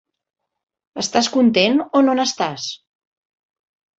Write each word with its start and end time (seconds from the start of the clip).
Estàs 1.01 1.29
content 1.35 1.77
o 1.99 2.03
no 2.07 2.17
n'estàs? 2.19 2.65